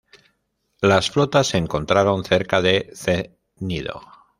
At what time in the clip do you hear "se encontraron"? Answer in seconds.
1.45-2.23